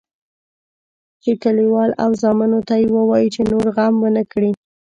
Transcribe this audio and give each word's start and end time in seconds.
چې 1.23 1.31
کلیوال 1.43 1.91
او 2.03 2.11
زامنو 2.21 2.59
ته 2.67 2.73
یې 2.81 2.87
ووایي 2.95 3.27
چې 3.35 3.41
نور 3.51 3.65
غم 3.75 3.95
ونه 4.01 4.23
کړي. 4.31 4.51